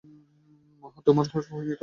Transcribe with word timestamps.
মহা, 0.83 0.99
তোমার 1.05 1.25
কিছু 1.25 1.49
হয়নি 1.49 1.71
তো? 1.71 1.79